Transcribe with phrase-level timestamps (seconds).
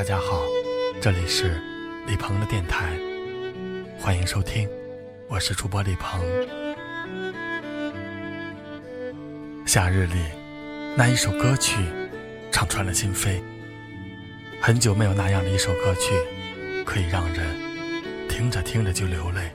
[0.00, 0.40] 大家好，
[0.98, 1.60] 这里是
[2.06, 2.98] 李鹏的电台，
[3.98, 4.66] 欢迎收听，
[5.28, 6.18] 我是主播李鹏。
[9.66, 10.24] 夏日里，
[10.96, 11.82] 那一首歌曲
[12.50, 13.42] 唱穿了心扉。
[14.62, 16.14] 很久没有那样的一首歌曲，
[16.86, 17.46] 可以让人
[18.26, 19.50] 听着听着就流泪，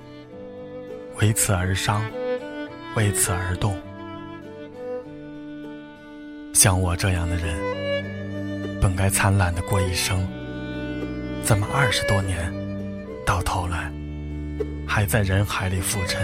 [1.20, 2.04] 为此而伤，
[2.96, 3.82] 为此而动。
[6.54, 8.15] 像我这样的人，
[8.86, 10.28] 本该灿烂的过一生，
[11.42, 12.54] 怎么二十多年，
[13.26, 13.92] 到头来
[14.88, 16.22] 还在人海里浮沉？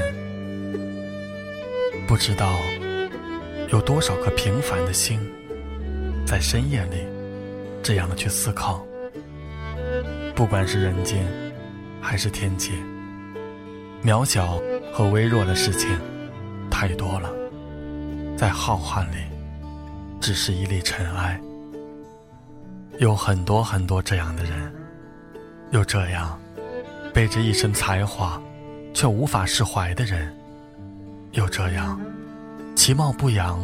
[2.08, 2.60] 不知道
[3.70, 5.20] 有多少颗平凡的心，
[6.24, 6.98] 在深夜里。
[7.82, 8.86] 这样的去思考，
[10.36, 11.26] 不管是人间，
[12.00, 12.74] 还是天界，
[14.04, 14.62] 渺小
[14.94, 15.90] 和微弱的事情
[16.70, 17.34] 太多了，
[18.38, 19.18] 在浩瀚里，
[20.20, 21.42] 只是一粒尘埃。
[23.02, 24.72] 有很多很多这样的人，
[25.72, 26.40] 有这样
[27.12, 28.40] 背着一身才华
[28.94, 30.32] 却无法释怀的人，
[31.32, 32.00] 有这样
[32.76, 33.60] 其貌不扬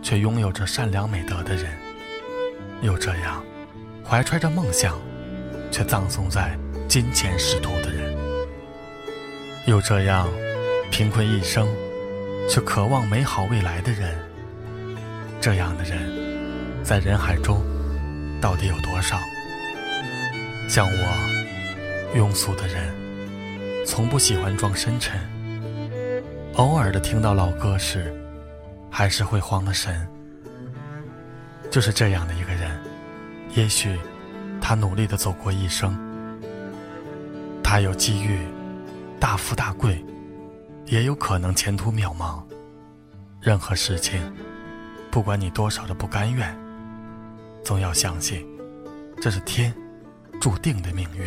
[0.00, 1.66] 却拥有着善良美德的人，
[2.80, 3.44] 有这样。
[4.02, 4.98] 怀揣着梦想，
[5.70, 6.58] 却葬送在
[6.88, 8.16] 金钱仕途的人；
[9.66, 10.26] 有这样
[10.90, 11.68] 贫困一生，
[12.48, 14.18] 却渴望美好未来的人。
[15.38, 17.62] 这样的人，在人海中
[18.40, 19.18] 到底有多少？
[20.68, 22.94] 像我，庸俗的人，
[23.86, 25.20] 从不喜欢装深沉。
[26.54, 28.14] 偶尔的听到老歌时，
[28.90, 30.08] 还是会慌了神。
[31.70, 32.70] 就是这样的一个人。
[33.54, 33.98] 也许，
[34.60, 35.96] 他努力的走过一生，
[37.62, 38.38] 他有机遇，
[39.18, 40.04] 大富大贵，
[40.86, 42.40] 也有可能前途渺茫。
[43.40, 44.20] 任何事情，
[45.10, 46.56] 不管你多少的不甘愿，
[47.62, 48.46] 总要相信，
[49.20, 49.74] 这是天
[50.40, 51.26] 注定的命运，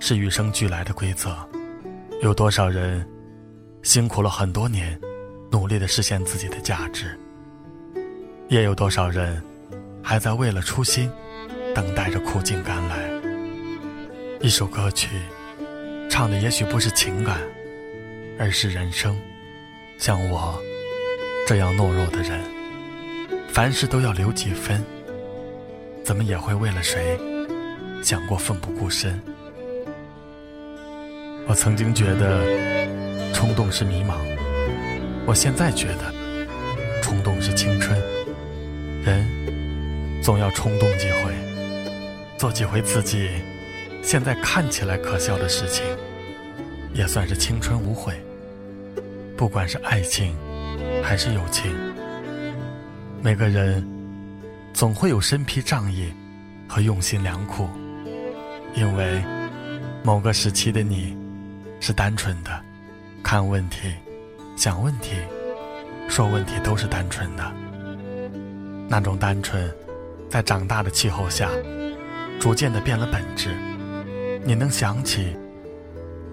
[0.00, 1.36] 是与生俱来的规则。
[2.22, 3.06] 有多少人
[3.82, 4.98] 辛苦了很多年，
[5.50, 7.18] 努力的实现自己的价值，
[8.48, 9.42] 也有多少人。
[10.02, 11.10] 还在为了初心，
[11.74, 13.10] 等待着苦尽甘来。
[14.40, 15.08] 一首歌曲，
[16.08, 17.40] 唱的也许不是情感，
[18.38, 19.18] 而是人生。
[19.98, 20.62] 像我
[21.44, 22.40] 这样懦弱的人，
[23.48, 24.80] 凡事都要留几分，
[26.06, 27.18] 怎么也会为了谁
[28.00, 29.20] 想过奋不顾身？
[31.48, 34.14] 我曾经觉得冲动是迷茫，
[35.26, 36.14] 我现在觉得
[37.02, 38.00] 冲动是青春。
[39.02, 39.26] 人。
[40.22, 41.32] 总要冲动几回，
[42.38, 43.28] 做几回自己
[44.02, 45.84] 现在看起来可笑的事情，
[46.94, 48.14] 也算是青春无悔。
[49.36, 50.36] 不管是爱情
[51.02, 51.72] 还是友情，
[53.22, 53.84] 每个人
[54.76, 56.12] 总会有身披仗义
[56.68, 57.66] 和用心良苦，
[58.74, 59.24] 因为
[60.02, 61.16] 某个时期的你
[61.80, 62.50] 是单纯的，
[63.22, 63.90] 看问题、
[64.54, 65.12] 想问题、
[66.10, 67.52] 说问题都是单纯的，
[68.86, 69.74] 那种单纯。
[70.28, 71.48] 在长大的气候下，
[72.38, 73.56] 逐渐的变了本质。
[74.44, 75.34] 你能想起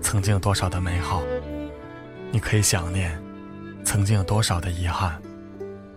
[0.01, 1.23] 曾经有多少的美好？
[2.29, 3.17] 你可以想念
[3.85, 5.17] 曾经有多少的遗憾？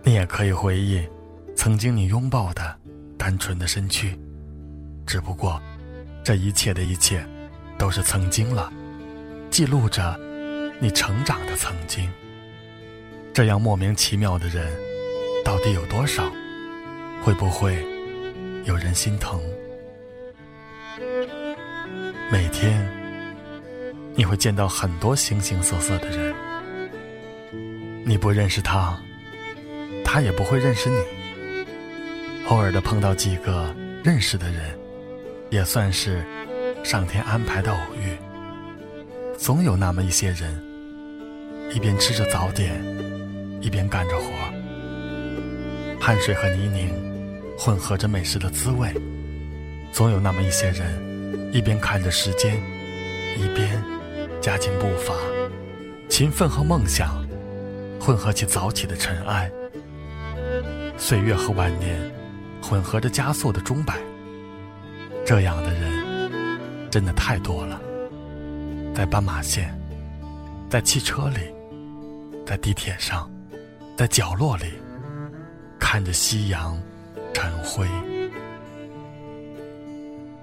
[0.01, 1.05] 你也可以回忆
[1.57, 2.77] 曾经你拥抱的
[3.17, 4.17] 单纯的身躯。
[5.07, 5.59] 只不过，
[6.23, 7.25] 这一切的一切
[7.79, 8.71] 都是曾经了，
[9.49, 10.17] 记录着
[10.79, 12.07] 你成长的曾经。
[13.33, 14.71] 这样莫名其妙的人，
[15.43, 16.31] 到底有多少？
[17.23, 17.83] 会不会
[18.63, 19.41] 有人心疼？
[22.31, 22.87] 每天
[24.15, 26.35] 你会见到很多形形色色的人，
[28.05, 28.97] 你不认识他，
[30.05, 31.16] 他也不会认识你。
[32.49, 34.77] 偶尔的碰到几个认识的人，
[35.49, 36.23] 也算是
[36.83, 38.17] 上天安排的偶遇。
[39.37, 40.63] 总有那么一些人，
[41.73, 42.81] 一边吃着早点，
[43.61, 44.31] 一边干着活，
[45.99, 47.07] 汗水和泥泞。
[47.59, 48.87] 混合着美食的滋味，
[49.91, 52.55] 总有那么一些人，一边看着时间，
[53.35, 53.83] 一边
[54.39, 55.15] 加紧步伐，
[56.07, 57.25] 勤奋和梦想
[57.99, 59.51] 混合起早起的尘埃，
[60.99, 61.99] 岁月和晚年
[62.61, 63.97] 混合着加速的钟摆。
[65.25, 66.29] 这样的人
[66.89, 67.81] 真的太多了，
[68.93, 69.73] 在斑马线，
[70.69, 71.39] 在汽车里，
[72.45, 73.29] 在地铁上，
[73.95, 74.65] 在角落里，
[75.79, 76.77] 看着夕阳。
[77.33, 77.87] 晨辉，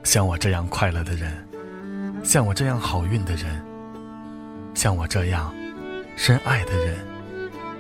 [0.05, 1.44] 像我这样快乐的人，
[2.22, 3.60] 像我这样好运的人，
[4.75, 5.52] 像我这样
[6.14, 6.96] 深爱的人，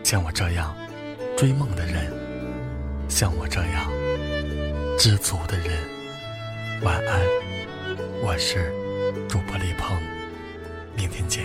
[0.02, 0.74] 像我这样
[1.36, 2.12] 追梦的人，
[3.08, 3.88] 像我这样
[4.96, 5.76] 知足的人，
[6.82, 7.20] 晚安，
[8.22, 8.72] 我是
[9.28, 9.98] 主播李鹏，
[10.96, 11.44] 明天见。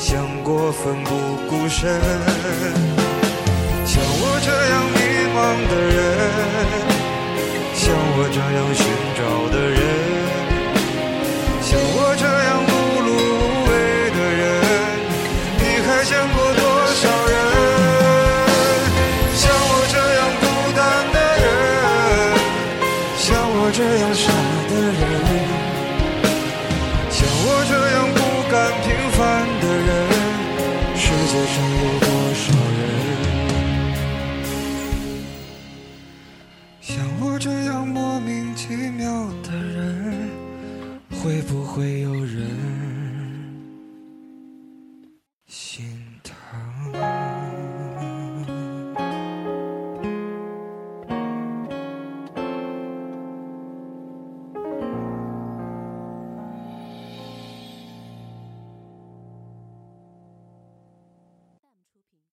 [0.00, 1.10] 想过奋不
[1.46, 2.00] 顾身？
[3.84, 4.98] 像我这样迷
[5.36, 5.38] 茫
[5.68, 5.98] 的人，
[7.74, 8.82] 像我这样寻
[9.14, 9.20] 找
[9.52, 9.78] 的人，
[11.60, 12.72] 像我这样碌
[13.04, 13.70] 碌无为
[14.16, 14.40] 的人，
[15.58, 16.64] 你还见过多
[31.60, 33.09] 世界上有多少人？